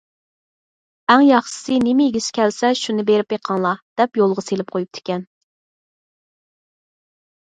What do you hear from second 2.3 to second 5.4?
كەلسە شۇنى بېرىپ بېقىڭلار دەپ يولغا سېلىپ قويۇپتىكەن.